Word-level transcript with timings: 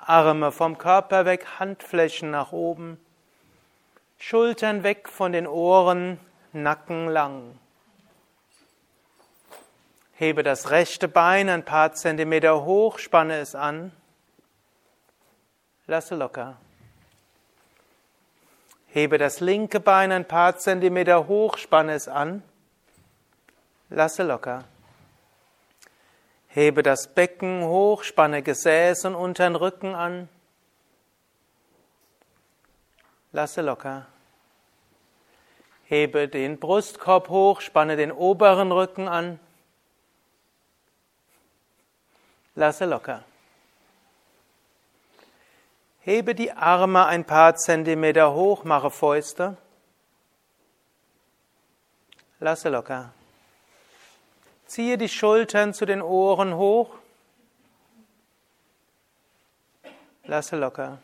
Arme 0.07 0.51
vom 0.51 0.79
Körper 0.79 1.25
weg, 1.25 1.47
Handflächen 1.59 2.31
nach 2.31 2.53
oben, 2.53 2.99
Schultern 4.19 4.83
weg 4.83 5.09
von 5.09 5.33
den 5.33 5.47
Ohren, 5.47 6.19
Nacken 6.53 7.09
lang. 7.09 7.59
Hebe 10.15 10.43
das 10.43 10.71
rechte 10.71 11.09
Bein 11.09 11.49
ein 11.49 11.65
paar 11.65 11.93
Zentimeter 11.95 12.65
hoch, 12.65 12.99
spanne 12.99 13.39
es 13.39 13.55
an. 13.55 13.91
Lasse 15.87 16.15
locker. 16.15 16.59
Hebe 18.89 19.19
das 19.19 19.41
linke 19.41 19.81
Bein 19.81 20.13
ein 20.13 20.29
paar 20.29 20.59
Zentimeter 20.59 21.27
hoch, 21.27 21.57
spanne 21.57 21.95
es 21.95 22.09
an. 22.09 22.43
Lasse 23.89 24.23
locker. 24.23 24.65
Hebe 26.55 26.83
das 26.83 27.09
Becken 27.09 27.65
hoch, 27.65 28.03
spanne 28.03 28.43
Gesäß 28.43 29.07
und 29.07 29.15
unteren 29.15 29.57
Rücken 29.57 29.95
an. 29.95 30.29
Lasse 33.33 33.63
locker. 33.63 34.07
Hebe 35.85 36.29
den 36.29 36.59
Brustkorb 36.59 37.31
hoch, 37.31 37.63
spanne 37.63 37.97
den 37.97 38.13
oberen 38.13 38.71
Rücken 38.71 39.09
an. 39.09 39.41
Lasse 42.55 42.85
locker. 42.85 43.25
Hebe 46.01 46.35
die 46.35 46.53
Arme 46.53 47.07
ein 47.07 47.25
paar 47.25 47.57
Zentimeter 47.57 48.35
hoch, 48.35 48.65
mache 48.65 48.91
Fäuste. 48.91 49.57
Lasse 52.41 52.69
locker. 52.69 53.15
Ziehe 54.73 54.97
die 54.97 55.11
Schultern 55.11 55.75
zu 55.75 55.85
den 55.85 56.01
Ohren 56.01 56.57
hoch. 56.57 56.95
Lasse 60.25 60.57
locker. 60.57 60.97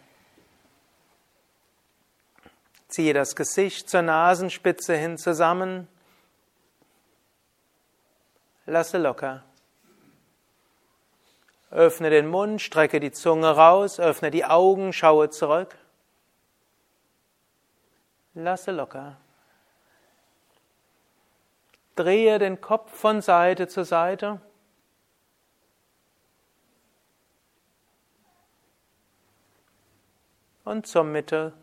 Ziehe 2.89 3.13
das 3.13 3.37
Gesicht 3.37 3.91
zur 3.91 4.01
Nasenspitze 4.01 4.97
hin 4.97 5.19
zusammen. 5.19 5.87
Lasse 8.65 8.97
locker. 8.97 9.45
Öffne 11.71 12.09
den 12.09 12.27
Mund, 12.27 12.63
strecke 12.63 13.01
die 13.01 13.13
Zunge 13.13 13.51
raus, 13.51 14.01
öffne 14.01 14.31
die 14.31 14.47
Augen, 14.47 14.95
schaue 14.95 15.29
zurück. 15.29 15.77
Lasse 18.33 18.71
locker. 18.71 19.19
Drehe 21.99 22.39
den 22.39 22.61
Kopf 22.61 22.93
von 22.93 23.21
Seite 23.21 23.67
zu 23.67 23.85
Seite. 23.85 24.41
Und 30.65 30.87
zur 30.87 31.03
Mitte. 31.03 31.55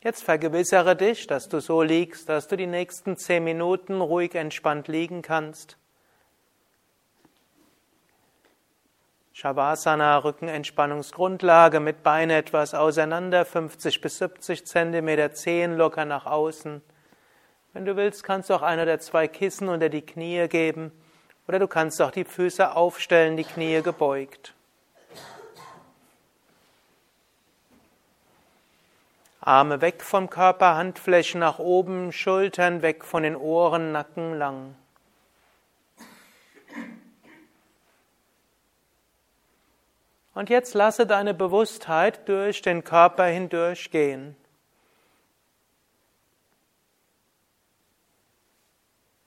Jetzt 0.00 0.22
vergewissere 0.22 0.94
dich, 0.94 1.26
dass 1.26 1.48
du 1.48 1.60
so 1.60 1.82
liegst, 1.82 2.28
dass 2.28 2.46
du 2.46 2.56
die 2.56 2.68
nächsten 2.68 3.16
zehn 3.16 3.42
Minuten 3.42 4.00
ruhig 4.00 4.36
entspannt 4.36 4.86
liegen 4.86 5.22
kannst. 5.22 5.78
Shavasana, 9.38 10.16
Rückenentspannungsgrundlage 10.24 11.78
mit 11.78 12.02
Beine 12.02 12.36
etwas 12.36 12.72
auseinander, 12.72 13.44
50 13.44 14.00
bis 14.00 14.16
70 14.16 14.66
Zentimeter, 14.66 15.34
Zehen 15.34 15.76
locker 15.76 16.06
nach 16.06 16.24
außen. 16.24 16.80
Wenn 17.74 17.84
du 17.84 17.96
willst, 17.96 18.24
kannst 18.24 18.48
du 18.48 18.54
auch 18.54 18.62
einer 18.62 18.86
der 18.86 18.98
zwei 18.98 19.28
Kissen 19.28 19.68
unter 19.68 19.90
die 19.90 20.00
Knie 20.00 20.48
geben 20.48 20.90
oder 21.46 21.58
du 21.58 21.68
kannst 21.68 22.00
auch 22.00 22.12
die 22.12 22.24
Füße 22.24 22.74
aufstellen, 22.74 23.36
die 23.36 23.44
Knie 23.44 23.82
gebeugt. 23.82 24.54
Arme 29.42 29.82
weg 29.82 30.02
vom 30.02 30.30
Körper, 30.30 30.76
Handflächen 30.76 31.40
nach 31.40 31.58
oben, 31.58 32.10
Schultern 32.10 32.80
weg 32.80 33.04
von 33.04 33.22
den 33.22 33.36
Ohren, 33.36 33.92
Nacken 33.92 34.38
lang. 34.38 34.76
Und 40.36 40.50
jetzt 40.50 40.74
lasse 40.74 41.06
deine 41.06 41.32
Bewusstheit 41.32 42.28
durch 42.28 42.60
den 42.60 42.84
Körper 42.84 43.24
hindurch 43.24 43.90
gehen. 43.90 44.36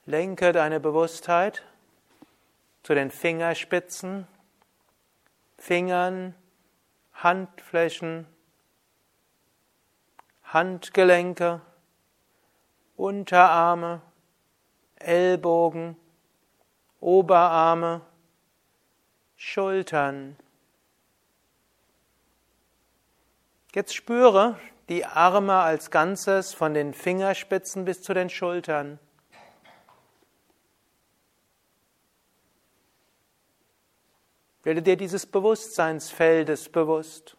Lenke 0.05 0.51
deine 0.51 0.79
Bewusstheit 0.79 1.63
zu 2.83 2.93
den 2.93 3.09
Fingerspitzen, 3.09 4.27
Fingern, 5.57 6.35
Handflächen, 7.15 8.27
Handgelenke, 10.43 11.59
Unterarme, 12.97 14.03
Ellbogen, 14.97 15.97
Oberarme, 16.99 18.01
Schultern. 19.37 20.37
Jetzt 23.75 23.93
spüre 23.93 24.59
die 24.89 25.05
Arme 25.05 25.53
als 25.53 25.91
Ganzes 25.91 26.55
von 26.55 26.73
den 26.73 26.95
Fingerspitzen 26.95 27.85
bis 27.85 28.01
zu 28.01 28.15
den 28.15 28.31
Schultern. 28.31 28.97
Werde 34.63 34.81
dir 34.81 34.97
dieses 34.97 35.27
Bewusstseinsfeldes 35.27 36.69
bewusst. 36.69 37.37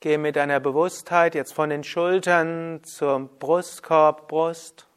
Gehe 0.00 0.18
mit 0.18 0.36
deiner 0.36 0.60
Bewusstheit 0.60 1.36
jetzt 1.36 1.54
von 1.54 1.70
den 1.70 1.84
Schultern 1.84 2.82
zum 2.82 3.38
Brustkorb, 3.38 4.28
Brust. 4.28 4.88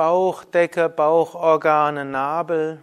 Bauchdecke, 0.00 0.88
Bauchorgane, 0.88 2.06
Nabel, 2.06 2.82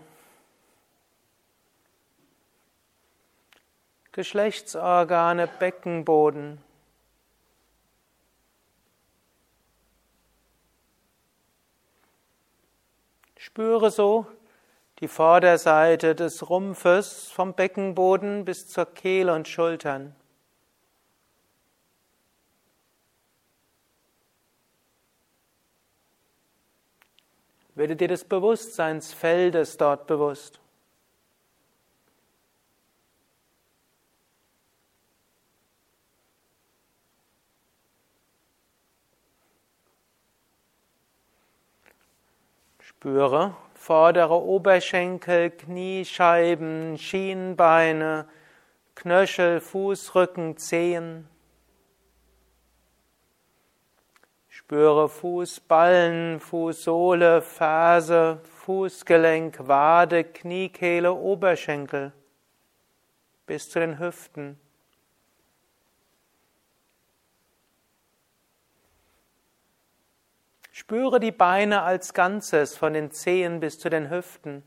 Geschlechtsorgane, 4.12 5.48
Beckenboden. 5.48 6.62
Spüre 13.36 13.90
so 13.90 14.28
die 15.00 15.08
Vorderseite 15.08 16.14
des 16.14 16.48
Rumpfes 16.48 17.32
vom 17.32 17.56
Beckenboden 17.56 18.46
bis 18.46 18.68
zur 18.68 18.86
Kehle 18.86 19.34
und 19.34 19.48
Schultern. 19.48 20.16
Werde 27.78 27.96
dir 27.96 28.08
des 28.08 28.24
Bewusstseinsfeldes 28.24 29.78
dort 29.78 30.08
bewusst. 30.08 30.60
Spüre 42.80 43.56
vordere 43.76 44.42
Oberschenkel, 44.42 45.52
Kniescheiben, 45.52 46.98
Schienbeine, 46.98 48.28
Knöchel, 48.96 49.60
Fußrücken, 49.60 50.58
Zehen. 50.58 51.30
Spüre 54.68 55.08
Fußballen, 55.08 56.42
Fußsohle, 56.42 57.42
Ferse, 57.42 58.42
Fußgelenk, 58.66 59.66
Wade, 59.66 60.26
Kniekehle, 60.26 61.14
Oberschenkel 61.14 62.12
bis 63.46 63.70
zu 63.70 63.80
den 63.80 63.98
Hüften. 63.98 64.60
Spüre 70.74 71.22
die 71.22 71.32
Beine 71.32 71.84
als 71.84 72.14
Ganzes 72.14 72.76
von 72.76 72.92
den 72.92 73.12
Zehen 73.12 73.62
bis 73.62 73.80
zu 73.80 73.90
den 73.90 74.10
Hüften. 74.10 74.64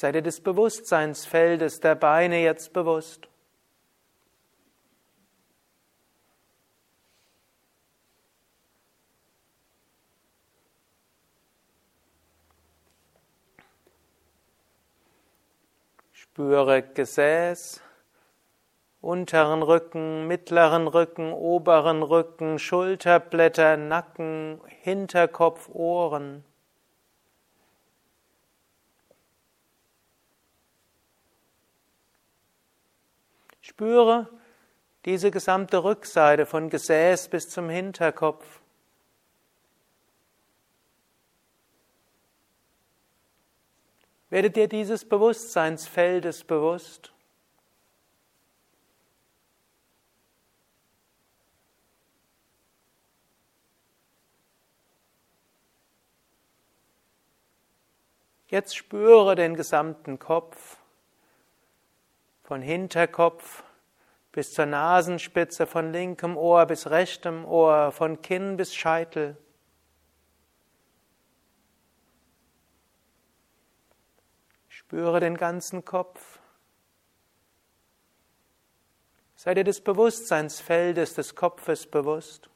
Sei 0.00 0.12
dir 0.12 0.22
des 0.22 0.40
Bewusstseinsfeldes 0.40 1.80
der 1.80 1.96
Beine 1.96 2.40
jetzt 2.40 2.72
bewusst. 2.72 3.26
Spüre 16.12 16.84
Gesäß, 16.84 17.82
unteren 19.00 19.64
Rücken, 19.64 20.28
mittleren 20.28 20.86
Rücken, 20.86 21.32
oberen 21.32 22.04
Rücken, 22.04 22.60
Schulterblätter, 22.60 23.76
Nacken, 23.76 24.60
Hinterkopf, 24.68 25.68
Ohren. 25.70 26.44
Spüre 33.68 34.30
diese 35.04 35.30
gesamte 35.30 35.84
Rückseite 35.84 36.46
von 36.46 36.70
Gesäß 36.70 37.28
bis 37.28 37.50
zum 37.50 37.68
Hinterkopf. 37.68 38.62
Werde 44.30 44.50
dir 44.50 44.68
dieses 44.68 45.06
Bewusstseinsfeldes 45.06 46.44
bewusst. 46.44 47.12
Jetzt 58.46 58.74
spüre 58.74 59.34
den 59.34 59.56
gesamten 59.56 60.18
Kopf, 60.18 60.77
von 62.48 62.62
Hinterkopf 62.62 63.62
bis 64.32 64.54
zur 64.54 64.64
Nasenspitze, 64.64 65.66
von 65.66 65.92
linkem 65.92 66.34
Ohr 66.34 66.64
bis 66.64 66.86
rechtem 66.86 67.44
Ohr, 67.44 67.92
von 67.92 68.22
Kinn 68.22 68.56
bis 68.56 68.74
Scheitel. 68.74 69.36
Spüre 74.66 75.20
den 75.20 75.36
ganzen 75.36 75.84
Kopf. 75.84 76.38
Sei 79.36 79.52
dir 79.52 79.64
des 79.64 79.82
Bewusstseinsfeldes 79.82 81.12
des 81.12 81.34
Kopfes 81.34 81.86
bewusst. 81.86 82.48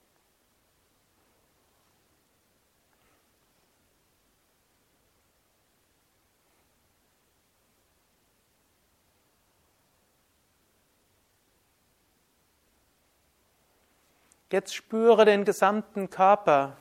Jetzt 14.53 14.75
spüre 14.75 15.25
den 15.25 15.47
gesamten 15.47 16.11
Körper, 16.11 16.77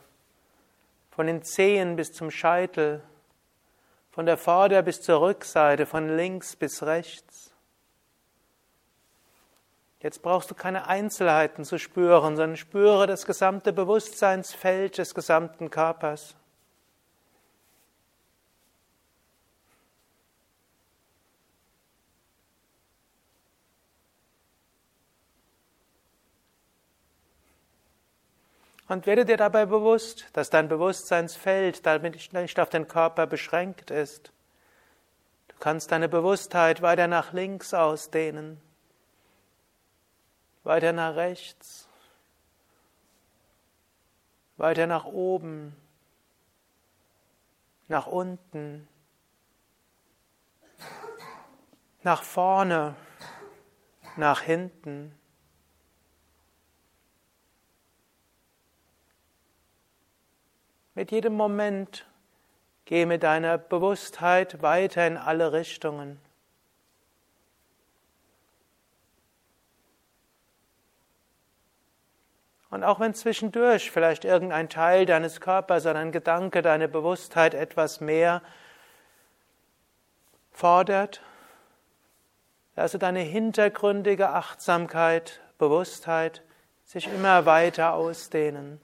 von 1.10 1.26
den 1.26 1.42
Zehen 1.42 1.96
bis 1.96 2.12
zum 2.12 2.30
Scheitel, 2.30 3.02
von 4.12 4.26
der 4.26 4.36
Vorder- 4.36 4.82
bis 4.82 5.02
zur 5.02 5.22
Rückseite, 5.22 5.86
von 5.86 6.18
links 6.18 6.58
bis 6.58 6.84
rechts. 6.84 7.54
Jetzt 10.02 10.22
brauchst 10.22 10.52
du 10.52 10.56
keine 10.56 10.88
Einzelheiten 10.88 11.64
zu 11.64 11.80
spüren, 11.80 12.36
sondern 12.36 12.58
spüre 12.58 13.08
das 13.08 13.26
gesamte 13.26 13.72
Bewusstseinsfeld 13.72 14.98
des 14.98 15.16
gesamten 15.16 15.70
Körpers. 15.70 16.36
Und 28.92 29.06
werde 29.06 29.24
dir 29.24 29.38
dabei 29.38 29.66
bewusst, 29.66 30.26
dass 30.34 30.50
dein 30.50 30.68
Bewusstseinsfeld 30.68 31.86
damit 31.86 32.34
nicht 32.34 32.60
auf 32.60 32.68
den 32.70 32.90
Körper 32.90 33.26
beschränkt 33.26 33.90
ist. 33.90 34.34
Du 35.48 35.56
kannst 35.62 35.94
deine 35.94 36.10
Bewusstheit 36.10 36.82
weiter 36.82 37.08
nach 37.08 37.32
links 37.32 37.74
ausdehnen, 37.74 38.60
weiter 40.66 40.92
nach 40.92 41.16
rechts, 41.16 41.88
weiter 44.58 44.88
nach 44.88 45.06
oben, 45.06 45.74
nach 47.88 48.08
unten, 48.08 48.90
nach 52.04 52.24
vorne, 52.24 52.98
nach 54.18 54.42
hinten. 54.42 55.18
Mit 60.94 61.12
jedem 61.12 61.34
Moment 61.34 62.06
geh 62.86 63.06
mit 63.06 63.24
deiner 63.24 63.58
Bewusstheit 63.58 64.62
weiter 64.62 65.08
in 65.08 65.18
alle 65.18 65.54
Richtungen. 65.54 66.20
Und 72.70 72.86
auch 72.86 73.00
wenn 73.00 73.14
zwischendurch 73.14 73.92
vielleicht 73.92 74.24
irgendein 74.26 74.70
Teil 74.70 75.06
deines 75.06 75.42
Körpers 75.42 75.86
ein 75.86 76.12
Gedanke 76.12 76.62
deine 76.62 76.88
Bewusstheit 76.88 77.54
etwas 77.54 78.00
mehr 78.00 78.42
fordert, 80.52 81.22
lasse 82.76 82.98
deine 82.98 83.20
hintergründige 83.20 84.30
Achtsamkeit, 84.30 85.42
Bewusstheit 85.58 86.44
sich 86.86 87.08
immer 87.08 87.46
weiter 87.46 87.94
ausdehnen. 87.94 88.82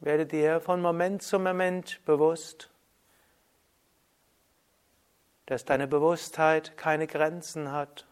Werde 0.00 0.24
dir 0.24 0.60
von 0.60 0.80
Moment 0.80 1.22
zu 1.22 1.38
Moment 1.38 2.02
bewusst, 2.06 2.70
dass 5.44 5.66
deine 5.66 5.86
Bewusstheit 5.86 6.78
keine 6.78 7.06
Grenzen 7.06 7.70
hat. 7.70 8.06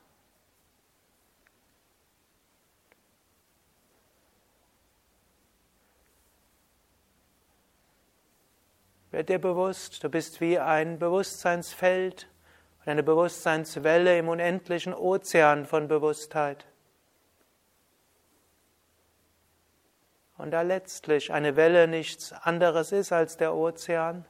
Werde 9.10 9.32
dir 9.32 9.38
bewusst, 9.38 10.04
du 10.04 10.10
bist 10.10 10.42
wie 10.42 10.58
ein 10.58 10.98
Bewusstseinsfeld 10.98 12.28
und 12.80 12.88
eine 12.88 13.02
Bewusstseinswelle 13.02 14.18
im 14.18 14.28
unendlichen 14.28 14.92
Ozean 14.92 15.64
von 15.64 15.88
Bewusstheit. 15.88 16.66
Und 20.38 20.52
da 20.52 20.62
letztlich 20.62 21.32
eine 21.32 21.56
Welle 21.56 21.88
nichts 21.88 22.32
anderes 22.32 22.92
ist 22.92 23.12
als 23.12 23.36
der 23.36 23.54
Ozean, 23.54 24.24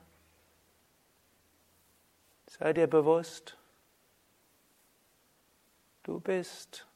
sei 2.47 2.73
dir 2.73 2.87
bewusst, 2.87 3.59
du 6.03 6.19
bist 6.19 6.87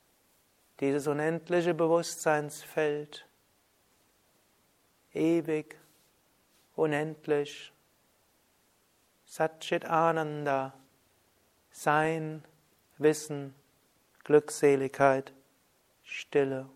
dieses 0.80 1.06
unendliche 1.06 1.74
Bewusstseinsfeld, 1.74 3.28
ewig, 5.12 5.78
unendlich, 6.74 7.72
Satchit 9.26 9.84
Ananda, 9.84 10.74
Sein, 11.70 12.44
Wissen, 12.98 13.54
Glückseligkeit, 14.24 15.32
Stille. 16.02 16.68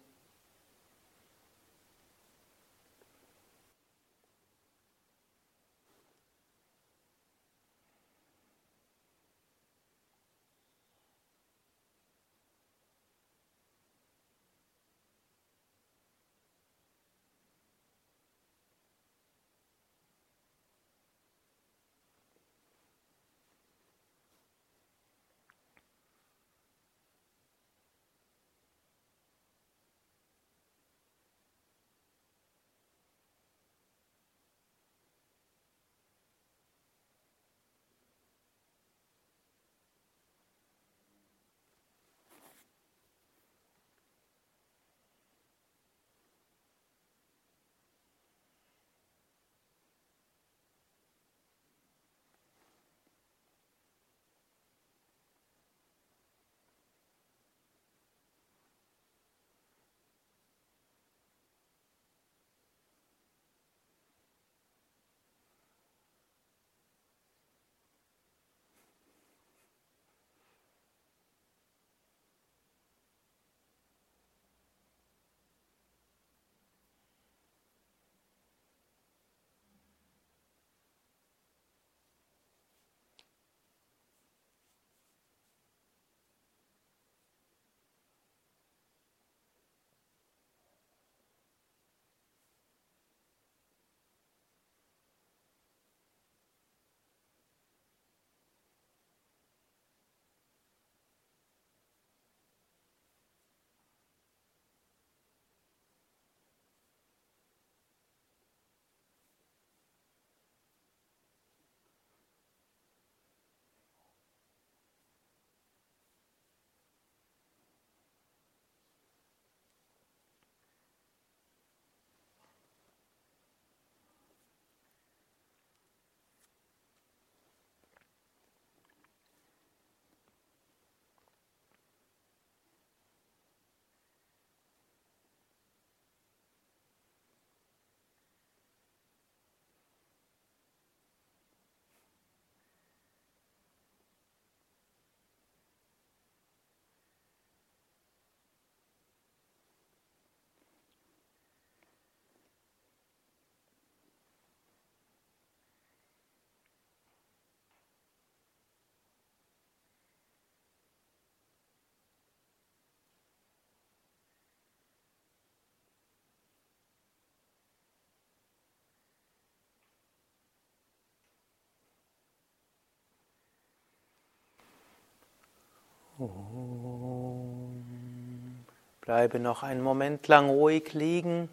Bleibe 179.03 179.39
noch 179.39 179.63
einen 179.63 179.83
Moment 179.83 180.27
lang 180.29 180.49
ruhig 180.49 180.95
liegen. 180.95 181.51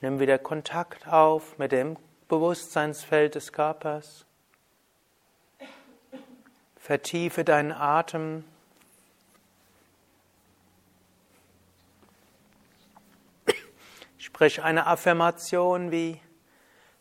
Nimm 0.00 0.20
wieder 0.20 0.38
Kontakt 0.38 1.08
auf 1.08 1.58
mit 1.58 1.72
dem 1.72 1.96
Bewusstseinsfeld 2.28 3.34
des 3.34 3.52
Körpers. 3.52 4.24
Vertiefe 6.76 7.42
deinen 7.42 7.72
Atem. 7.72 8.44
Sprich 14.18 14.62
eine 14.62 14.86
Affirmation 14.86 15.90
wie 15.90 16.20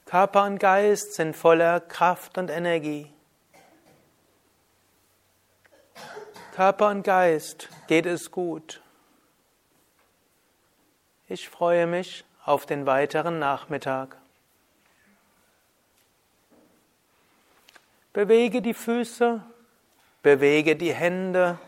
Körper 0.05 0.45
und 0.45 0.57
Geist 0.57 1.13
sind 1.13 1.36
voller 1.36 1.79
Kraft 1.79 2.39
und 2.39 2.50
Energie. 2.50 3.12
Körper 6.55 6.88
und 6.88 7.03
Geist 7.03 7.67
geht 7.88 8.05
es 8.05 8.31
gut. 8.31 8.79
Ich 11.27 11.50
freue 11.50 11.85
mich 11.85 12.24
auf 12.45 12.65
den 12.65 12.85
weiteren 12.85 13.39
Nachmittag. 13.39 14.15
Bewege 18.13 18.62
die 18.62 18.74
Füße, 18.74 19.43
bewege 20.24 20.77
die 20.77 20.93
Hände, 20.93 21.59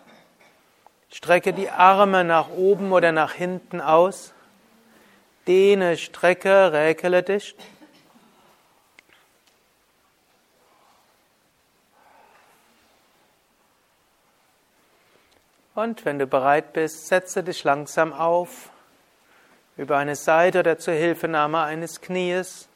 strecke 1.11 1.51
die 1.51 1.69
Arme 1.69 2.23
nach 2.23 2.47
oben 2.47 2.93
oder 2.93 3.11
nach 3.11 3.33
hinten 3.33 3.81
aus, 3.81 4.33
dehne, 5.47 5.97
strecke, 5.97 6.71
räkele 6.71 7.23
dich. 7.23 7.57
Und 15.77 16.05
wenn 16.05 16.17
du 16.17 16.25
bereit 16.25 16.73
bist, 16.73 17.05
setze 17.05 17.43
dich 17.43 17.63
langsam 17.63 18.11
auf, 18.11 18.71
über 19.77 19.97
eine 19.97 20.15
Seite 20.15 20.61
oder 20.61 20.79
zur 20.79 20.95
Hilfenahme 20.95 21.61
eines 21.61 22.01
Knies. 22.01 22.67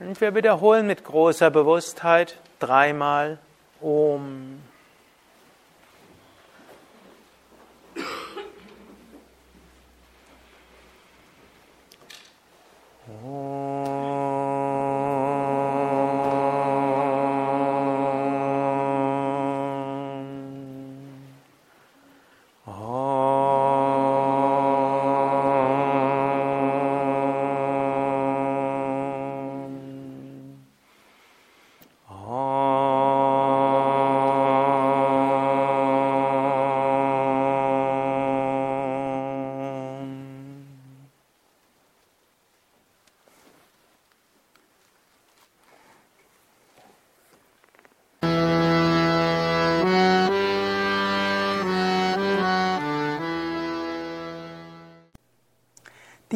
Und 0.00 0.20
wir 0.20 0.34
wiederholen 0.34 0.88
mit 0.88 1.04
großer 1.04 1.52
Bewusstheit 1.52 2.40
dreimal 2.58 3.38
Om. 3.80 4.60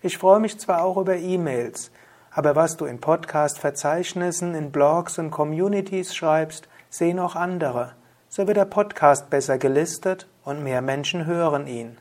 Ich 0.00 0.18
freue 0.18 0.40
mich 0.40 0.58
zwar 0.58 0.84
auch 0.84 0.96
über 0.96 1.16
E-Mails, 1.16 1.90
aber 2.30 2.56
was 2.56 2.76
du 2.76 2.86
in 2.86 3.00
Podcast-Verzeichnissen, 3.00 4.54
in 4.54 4.72
Blogs 4.72 5.18
und 5.18 5.30
Communities 5.30 6.14
schreibst, 6.14 6.68
sehen 6.90 7.18
auch 7.18 7.36
andere. 7.36 7.92
So 8.28 8.46
wird 8.46 8.56
der 8.56 8.64
Podcast 8.64 9.30
besser 9.30 9.58
gelistet 9.58 10.26
und 10.44 10.64
mehr 10.64 10.82
Menschen 10.82 11.26
hören 11.26 11.66
ihn. 11.66 11.98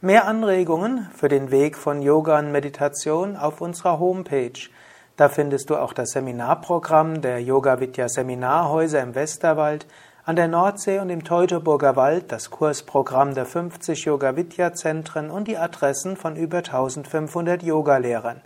Mehr 0.00 0.26
Anregungen 0.26 1.08
für 1.14 1.28
den 1.28 1.52
Weg 1.52 1.76
von 1.76 2.02
Yoga 2.02 2.40
und 2.40 2.50
Meditation 2.50 3.36
auf 3.36 3.60
unserer 3.60 4.00
Homepage. 4.00 4.68
Da 5.16 5.28
findest 5.28 5.70
du 5.70 5.76
auch 5.76 5.92
das 5.92 6.10
Seminarprogramm 6.10 7.22
der 7.22 7.40
Yoga 7.40 7.78
Vidya 7.78 8.08
Seminarhäuser 8.08 9.00
im 9.00 9.14
Westerwald 9.14 9.86
an 10.26 10.34
der 10.34 10.48
Nordsee 10.48 10.98
und 10.98 11.08
im 11.08 11.22
Teutoburger 11.22 11.94
Wald 11.94 12.32
das 12.32 12.50
Kursprogramm 12.50 13.34
der 13.34 13.46
50 13.46 14.06
Yoga-Vidya-Zentren 14.06 15.30
und 15.30 15.46
die 15.46 15.56
Adressen 15.56 16.16
von 16.16 16.34
über 16.34 16.56
1500 16.58 17.62
Yogalehrern. 17.62 18.40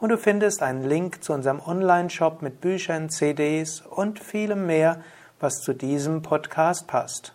Und 0.00 0.10
du 0.10 0.18
findest 0.18 0.62
einen 0.62 0.84
Link 0.84 1.24
zu 1.24 1.32
unserem 1.32 1.62
Online-Shop 1.66 2.42
mit 2.42 2.60
Büchern, 2.60 3.08
CDs 3.08 3.80
und 3.80 4.20
vielem 4.20 4.66
mehr, 4.66 5.00
was 5.40 5.62
zu 5.62 5.72
diesem 5.72 6.20
Podcast 6.20 6.86
passt. 6.86 7.32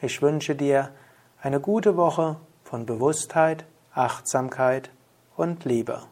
Ich 0.00 0.22
wünsche 0.22 0.54
dir 0.54 0.90
eine 1.40 1.60
gute 1.60 1.96
Woche 1.96 2.36
von 2.64 2.86
Bewusstheit, 2.86 3.64
Achtsamkeit 3.94 4.90
und 5.36 5.64
Liebe. 5.64 6.02